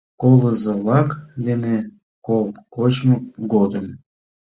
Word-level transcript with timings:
Колызо-влак 0.21 1.09
дене 1.47 1.75
кол 2.25 2.45
кочмо 2.75 3.15
годым... 3.53 3.87